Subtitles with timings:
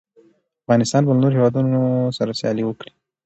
[0.63, 1.81] افغانستان به له نورو هېوادونو
[2.17, 2.91] سره سیالي وکړي.